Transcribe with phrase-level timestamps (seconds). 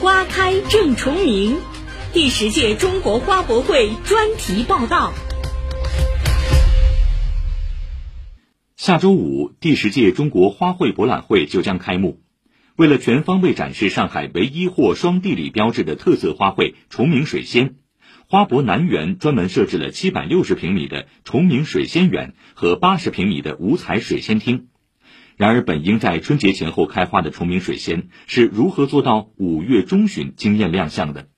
[0.00, 1.56] 花开正重明，
[2.12, 5.12] 第十届中国花博会专题报道。
[8.76, 12.20] 下周五，第十届中国花卉博览会就将开幕。
[12.76, 17.74] 为了全方位展示上海唯一或双地理标志的特色花卉崇明水仙，
[18.28, 24.68] 花博南园专门设置了七百六十平米的崇明水仙园和八十平米的五彩水仙厅。
[25.38, 31.28] 然而，本应在春节前后开花的崇明水仙是如何做到五月中旬惊艳亮相的？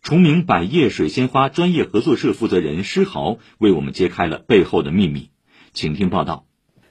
[0.00, 5.28] 崇明百叶水仙花专业合作社负责人施豪为我们揭开了背后的秘密，
[5.74, 6.46] 请听报道。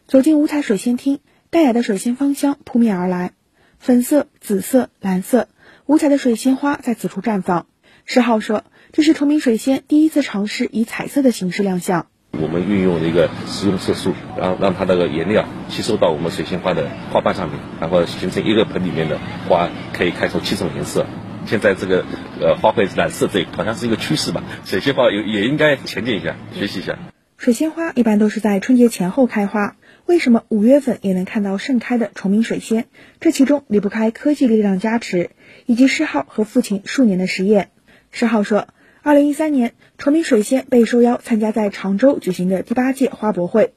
[0.06, 3.34] 走进五彩水仙厅，淡雅的水仙芳香扑面而来，
[3.80, 5.48] 粉色、紫色、蓝色，
[5.88, 7.66] 五彩的水仙花在此处绽放。
[8.06, 12.06] 施豪说：“这是崇明水仙第一次尝试以彩色的形式亮相。”
[12.40, 21.06] 我们运用了一个食用色素，然后让它那个颜料吸收到我们水仙花的花瓣上面，然后形成一个盆里面的花可以开出七种颜色。
[21.46, 22.06] 现在这个
[22.42, 26.98] 呃花卉染色这好像是一个趋势吧，水仙花也也应该前进一下，学习一下。
[27.38, 29.76] 水仙花一般都是在春节前后开花，
[30.08, 32.88] 为什么五月份也能看到盛开的崇明水仙？
[33.20, 35.30] 这其中离不开科技力量加持，
[35.68, 37.70] 以及施浩和父亲数年的实验。
[38.12, 38.68] 施浩说。
[39.06, 43.74] 二零一三年，崇明水仙被受邀参加在常州举行的第八届花博会，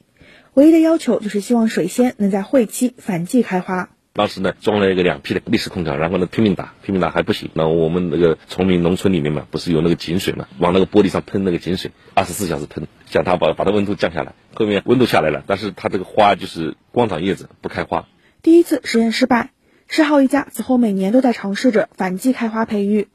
[0.54, 3.88] 唯一的要求就是希望水仙能在会期反季开花。
[4.12, 7.50] 当时呢，装了一个两匹的立式空调，然后呢拼命打，拼命打还不行。
[7.54, 14.32] 那我们那个崇明农村里面嘛，不是有那个井水嘛，往那个玻璃上喷那个井水，二十四小时喷，想它把把它温度降下来。
[14.54, 18.06] 后面温度下来了，但是它这个花就是光长叶子不开花。
[18.42, 19.50] 第一次实验失败，
[19.88, 23.08] 世浩一家此后每年都在尝试着反季开花培育。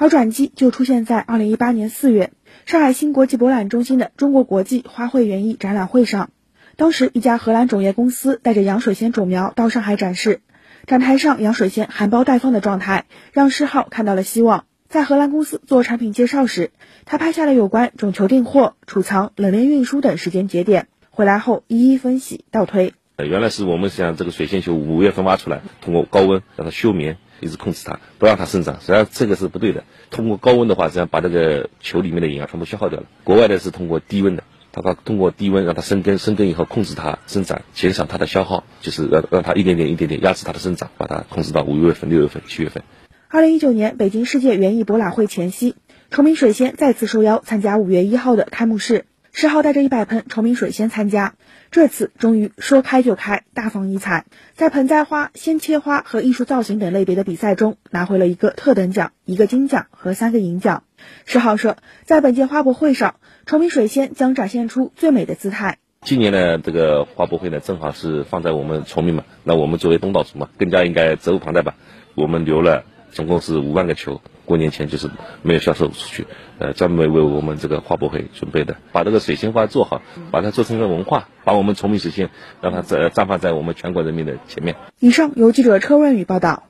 [0.00, 2.30] 而转机就出现在二零一八年四月，
[2.66, 6.30] 上海新国际博览中心的中国国际花卉园艺展览会上。
[6.76, 10.40] 当时，一家荷兰种业公司带着洋水仙种苗到上海展示，
[10.86, 14.66] 展台上洋水仙含苞待放的状态，让施浩看到了希望。
[14.88, 16.70] 在荷兰公司做产品介绍时，
[17.04, 22.94] 他拍下了有关种球订货、储藏、冷链运输等时间节点，回来后一一分析倒推。
[23.16, 27.18] 原来是我们想这个水仙球五月份挖出来，通过高温让它休眠。
[27.40, 29.84] 一直控制它，不让它生长，实际上这个是不对的。
[30.10, 33.06] 通过高温的话，实际上把这个球里面的营养全部消耗掉了。
[33.24, 42.82] 国外的是通过低温的，它它通过低温让它生根，生根以后控制它生长，减少它的消耗，就是让让它一点点一点点压制它的生长，把它控制到五月份、六月份、七月份。
[43.28, 45.76] 二零一九年北京世界园艺博览会前夕，
[46.10, 49.04] 崇明水仙再次受邀参加五月一号的开幕式。
[49.40, 51.36] 十号带着一百盆崇明水仙参加，
[51.70, 60.82] 这次终于说开就开，大放异彩，在盆栽花、鲜切花和艺术造型等类别的比赛中拿回了一个特等奖、一个金奖和三个银奖。
[61.24, 63.14] 十号说，在本届花博会上，
[63.46, 65.78] 崇明水仙将展现出最美的姿态。
[66.02, 71.76] 今年呢这个花博会呢，正好是放在我们崇明嘛，那我们作为东道主嘛，更加应该责无旁贷吧。
[72.16, 72.82] 我们留了。
[73.10, 75.10] 总共是五万个球，过年前就是
[75.42, 76.26] 没有销售出去，
[76.58, 80.00] 呃，专门为我们这个花博会准备的，把这个水仙花做好，
[80.30, 82.30] 把它做成一个文化，把我们崇明水仙
[82.62, 84.74] 让它绽绽放在我们全国人民的前面。
[84.98, 86.68] 以上由记者车润宇报道。